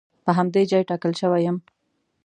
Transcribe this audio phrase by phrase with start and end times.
[0.23, 1.57] په همدې ځای ټاکل شوی یم.